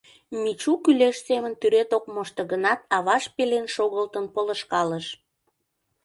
Мичу 0.41 0.73
кӱлеш 0.83 1.15
семын 1.27 1.53
тӱред 1.59 1.89
ок 1.97 2.05
мошто 2.13 2.41
гынат, 2.51 2.79
аваж 2.95 3.23
пелен 3.35 3.65
шогылтын 3.75 4.25
полышкалыш. 4.33 5.05